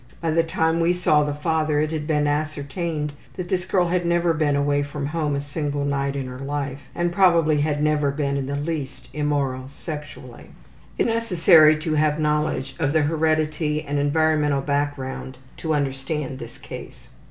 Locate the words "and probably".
6.95-7.61